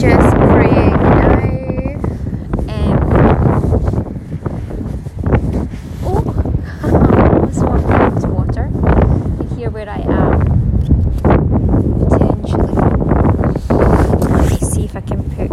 [0.00, 1.38] just praying now.
[2.68, 2.98] Um,
[6.02, 6.24] oh,
[6.82, 8.64] almost walked into water.
[8.64, 10.40] And here where I am,
[12.08, 12.74] potentially.
[13.68, 15.50] Let me see if I can put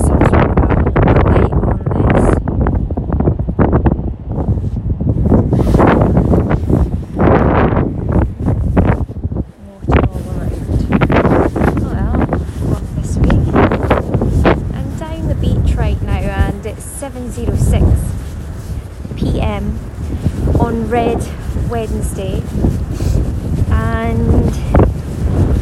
[0.00, 2.38] some sort of a light on this.
[9.66, 10.52] Water all around.
[11.82, 12.22] Oh well,
[12.72, 13.32] off this week.
[14.74, 19.78] I'm down the beach right now and it's 7.06 p.m.
[20.62, 21.18] on Red
[21.68, 22.40] Wednesday
[23.68, 24.54] and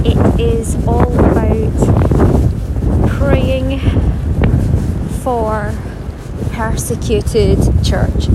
[0.05, 1.73] it is all about
[3.09, 3.81] praying
[5.23, 5.73] for
[6.53, 8.29] persecuted church.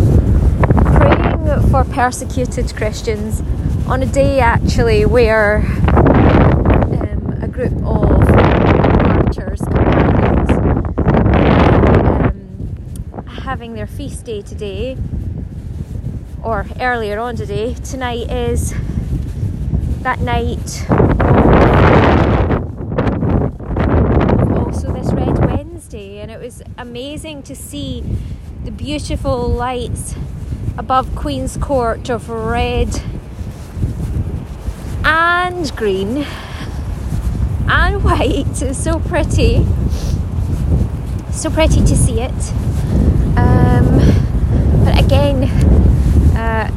[0.95, 3.43] Praying for persecuted Christians
[3.85, 10.49] on a day actually where um, a group of martyrs companions
[12.25, 14.97] um, having their feast day today
[16.45, 18.73] or earlier on today tonight is
[20.01, 20.85] that night
[24.55, 28.03] also this red wednesday and it was amazing to see
[28.63, 30.15] the beautiful lights
[30.77, 33.01] above queen's court of red
[35.03, 36.25] and green
[37.67, 38.61] and white.
[38.61, 39.65] It's so pretty.
[41.31, 42.53] So pretty to see it.
[43.37, 43.99] Um,
[44.83, 45.43] but again,
[46.35, 46.69] uh,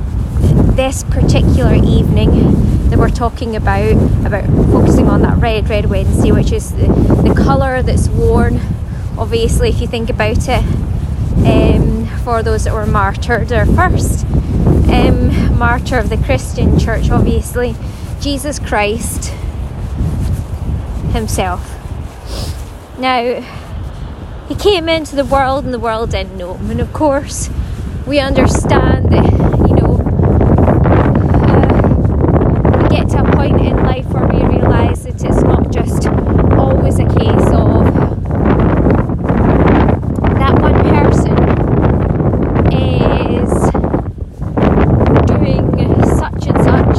[0.89, 3.93] this particular evening that we're talking about,
[4.25, 6.87] about focusing on that red, red Wednesday, which is the,
[7.27, 8.59] the colour that's worn,
[9.19, 10.65] obviously, if you think about it,
[11.45, 14.25] um, for those that were martyred, or first
[14.89, 17.77] um, martyr of the Christian church, obviously,
[18.23, 19.27] Jesus Christ
[21.13, 21.69] Himself.
[22.99, 23.43] Now,
[24.49, 27.51] He came into the world and the world didn't know Him, and of course,
[28.07, 29.33] we understand that,
[29.69, 29.99] you know,
[31.49, 31.59] uh,
[32.83, 36.07] we get to a point in life where we realise that it's not just
[36.57, 37.85] always a case of
[40.39, 41.37] that one person
[42.73, 43.51] is
[45.27, 45.67] doing
[46.17, 46.99] such and such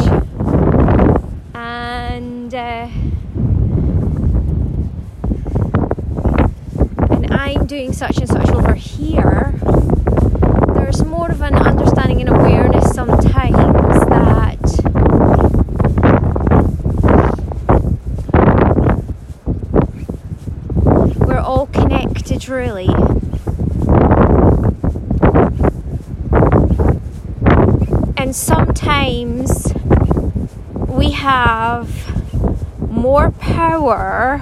[1.55, 2.87] and uh,
[7.09, 9.55] and I'm doing such and such over here
[10.75, 13.57] there's more of an understanding and awareness sometimes
[14.05, 14.59] that
[21.25, 22.89] we're all connected really
[28.15, 29.73] and sometimes
[30.87, 31.89] we have
[32.91, 34.39] more power.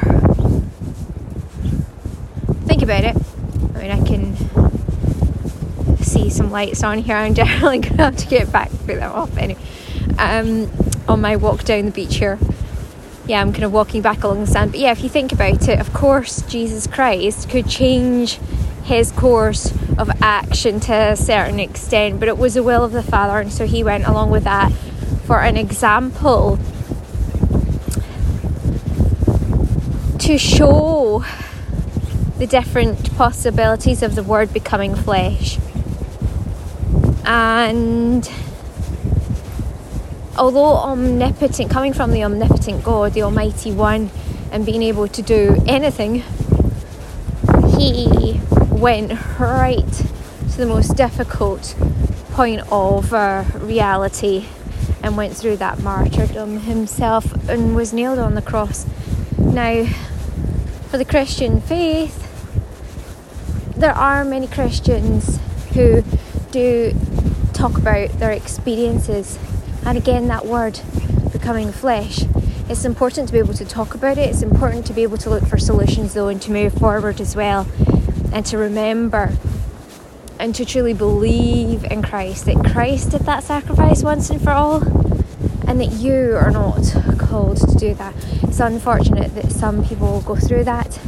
[2.87, 3.17] About it.
[3.75, 4.33] I mean, I can
[6.01, 7.17] see some lights on here.
[7.17, 9.59] I'm definitely gonna have to get back put them off anyway.
[10.17, 10.71] Um,
[11.05, 12.39] on my walk down the beach here.
[13.25, 14.71] Yeah, I'm kind of walking back along the sand.
[14.71, 18.39] But yeah, if you think about it, of course, Jesus Christ could change
[18.85, 23.03] his course of action to a certain extent, but it was the will of the
[23.03, 24.71] Father, and so he went along with that
[25.25, 26.57] for an example
[30.19, 31.25] to show
[32.37, 35.57] the different possibilities of the Word becoming flesh.
[37.25, 38.29] And
[40.37, 44.09] although omnipotent, coming from the omnipotent God, the Almighty One,
[44.51, 46.23] and being able to do anything,
[47.77, 49.91] He went right
[50.51, 51.75] to the most difficult
[52.31, 54.45] point of uh, reality
[55.01, 58.85] and went through that martyrdom himself and was nailed on the cross.
[59.37, 59.85] Now,
[60.89, 62.26] for the Christian faith,
[63.77, 65.39] there are many Christians
[65.73, 66.03] who
[66.51, 66.93] do
[67.53, 69.37] talk about their experiences,
[69.85, 70.79] and again, that word
[71.31, 72.23] becoming flesh.
[72.69, 75.29] It's important to be able to talk about it, it's important to be able to
[75.29, 77.67] look for solutions though and to move forward as well,
[78.33, 79.37] and to remember
[80.39, 84.83] and to truly believe in Christ that Christ did that sacrifice once and for all
[85.67, 88.13] and that you are not called to do that.
[88.43, 90.99] It's unfortunate that some people go through that.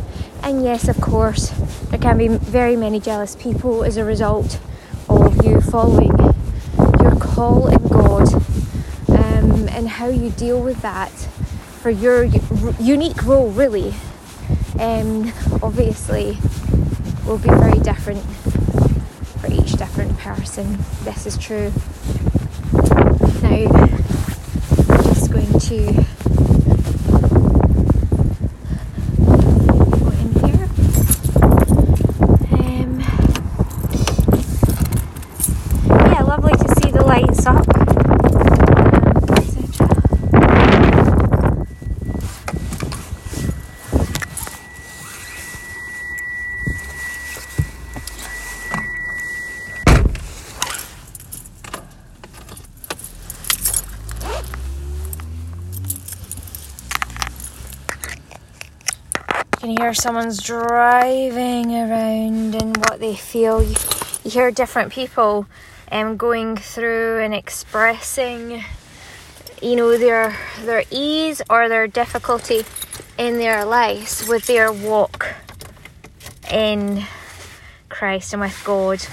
[0.44, 1.50] And yes, of course,
[1.90, 4.60] there can be very many jealous people as a result
[5.08, 6.18] of you following
[7.02, 8.34] your call in God
[9.10, 11.12] um, and how you deal with that
[11.82, 12.24] for your
[12.80, 13.94] unique role, really.
[14.80, 15.32] Um,
[15.62, 16.38] obviously,
[17.26, 18.24] will be very different
[19.40, 20.78] for each different person.
[21.04, 21.72] This is true.
[23.42, 23.68] Now,
[24.90, 26.06] I'm just going to
[36.40, 37.40] going
[59.30, 63.62] You can hear someone's driving around and what they feel.
[63.62, 63.76] You,
[64.24, 65.48] you hear different people
[65.92, 68.64] um, going through and expressing,
[69.62, 72.64] you know, their their ease or their difficulty
[73.18, 75.36] in their lives with their walk
[76.50, 77.04] in
[77.90, 79.06] Christ and with God.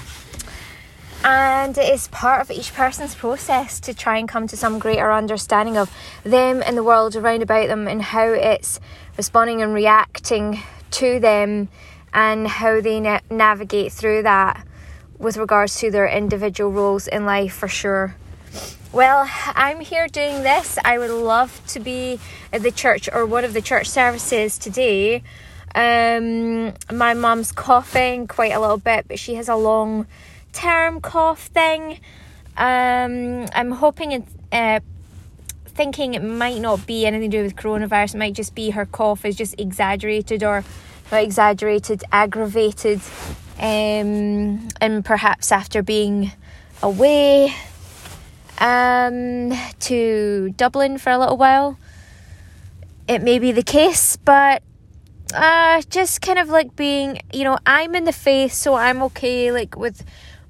[1.25, 5.11] And it is part of each person's process to try and come to some greater
[5.11, 5.91] understanding of
[6.23, 8.79] them and the world around about them and how it's
[9.17, 10.61] responding and reacting
[10.91, 11.67] to them
[12.13, 14.65] and how they na- navigate through that
[15.19, 18.15] with regards to their individual roles in life for sure.
[18.93, 20.77] Well, I'm here doing this.
[20.85, 22.19] I would love to be
[22.53, 25.23] at the church or one of the church services today.
[25.75, 30.07] Um, my mum's coughing quite a little bit, but she has a long
[30.53, 31.99] term cough thing.
[32.55, 34.79] Um, I'm hoping and uh,
[35.77, 38.15] thinking it might not be anything to do with coronavirus.
[38.15, 40.63] It might just be her cough is just exaggerated or
[41.11, 42.99] not exaggerated, aggravated,
[43.59, 46.31] um, and perhaps after being
[46.83, 47.53] away
[48.59, 51.77] um, to Dublin for a little while,
[53.07, 54.63] it may be the case, but
[55.33, 59.51] uh, just kind of like being, you know, I'm in the faith, so I'm okay,
[59.51, 60.03] like with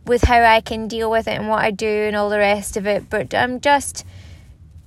[0.06, 2.78] with how I can deal with it and what I do and all the rest
[2.78, 3.10] of it.
[3.10, 4.06] But I'm just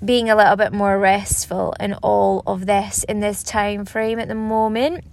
[0.05, 4.29] being a little bit more restful in all of this in this time frame at
[4.29, 5.05] the moment.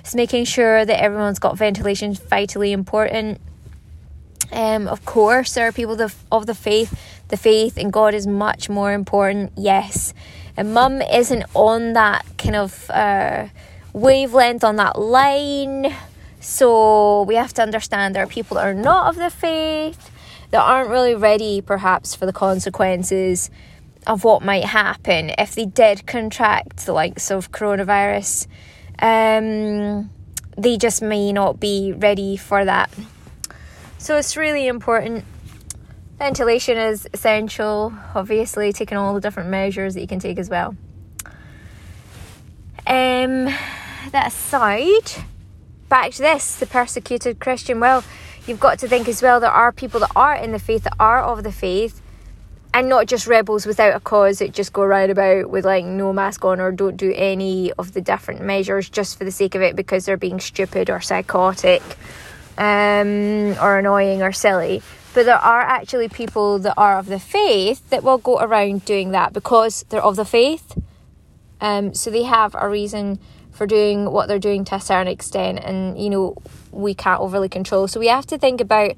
[0.00, 3.40] It's making sure that everyone's got ventilation vitally important.
[4.52, 6.00] Um, of course, there are people
[6.30, 6.98] of the faith.
[7.28, 9.52] The faith in God is much more important.
[9.56, 10.14] Yes,
[10.56, 13.48] and Mum isn't on that kind of uh,
[13.92, 15.94] wavelength on that line.
[16.40, 20.10] So we have to understand there are people that are not of the faith
[20.52, 23.50] that aren't really ready, perhaps, for the consequences
[24.06, 28.46] of what might happen if they did contract the likes of coronavirus.
[28.98, 30.10] Um,
[30.56, 32.90] they just may not be ready for that.
[33.98, 35.24] So it's really important.
[36.18, 40.74] Ventilation is essential, obviously, taking all the different measures that you can take as well.
[42.86, 43.46] Um,
[44.12, 45.10] that aside,
[45.88, 47.80] back to this the persecuted Christian.
[47.80, 48.04] Well,
[48.46, 50.94] you've got to think as well there are people that are in the faith, that
[50.98, 52.00] are of the faith,
[52.76, 56.12] and not just rebels without a cause that just go right about with like no
[56.12, 59.62] mask on or don't do any of the different measures just for the sake of
[59.62, 61.82] it because they're being stupid or psychotic
[62.58, 64.82] um, or annoying or silly.
[65.14, 69.12] But there are actually people that are of the faith that will go around doing
[69.12, 70.78] that because they're of the faith.
[71.62, 73.18] Um, so they have a reason
[73.52, 76.36] for doing what they're doing to a certain extent, and you know,
[76.72, 77.88] we can't overly control.
[77.88, 78.96] So we have to think about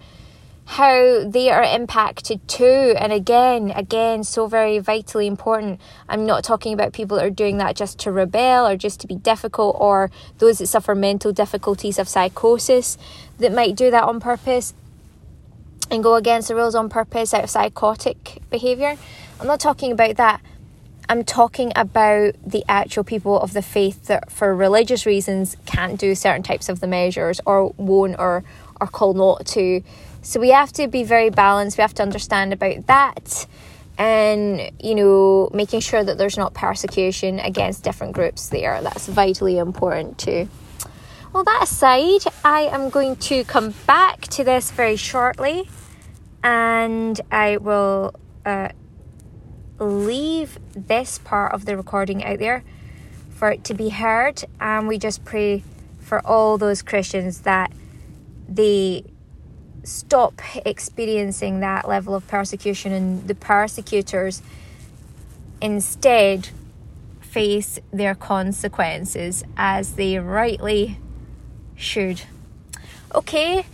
[0.68, 2.94] how they are impacted too.
[2.98, 5.80] And again, again, so very vitally important.
[6.10, 9.06] I'm not talking about people that are doing that just to rebel or just to
[9.06, 12.98] be difficult or those that suffer mental difficulties of psychosis
[13.38, 14.74] that might do that on purpose
[15.90, 18.98] and go against the rules on purpose out of psychotic behaviour.
[19.40, 20.42] I'm not talking about that.
[21.08, 26.14] I'm talking about the actual people of the faith that, for religious reasons, can't do
[26.14, 28.44] certain types of the measures or won't or
[28.78, 29.82] are called not to
[30.22, 31.78] so we have to be very balanced.
[31.78, 33.46] We have to understand about that
[33.98, 38.80] and, you know, making sure that there's not persecution against different groups there.
[38.80, 40.48] That's vitally important too.
[41.32, 45.68] Well, that aside, I am going to come back to this very shortly
[46.42, 48.14] and I will
[48.46, 48.68] uh,
[49.78, 52.64] leave this part of the recording out there
[53.30, 54.44] for it to be heard.
[54.60, 55.64] And we just pray
[55.98, 57.72] for all those Christians that
[58.48, 59.04] they
[59.88, 64.42] stop experiencing that level of persecution and the persecutors
[65.60, 66.50] instead
[67.20, 70.98] face their consequences as they rightly
[71.74, 72.22] should.
[73.14, 73.64] Okay,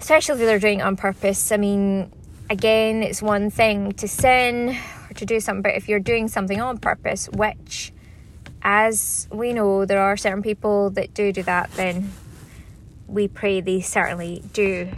[0.00, 1.50] especially if they're doing it on purpose.
[1.50, 2.12] I mean,
[2.48, 4.76] again, it's one thing to sin
[5.10, 7.92] or to do something, but if you're doing something on purpose, which,
[8.62, 12.12] as we know, there are certain people that do do that, then
[13.08, 14.88] we pray they certainly do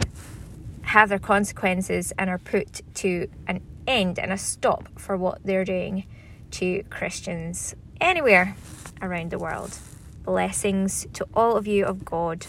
[0.95, 5.65] have their consequences and are put to an end and a stop for what they're
[5.65, 6.05] doing
[6.49, 8.55] to Christians anywhere
[9.01, 9.77] around the world.
[10.23, 12.47] Blessings to all of you of God.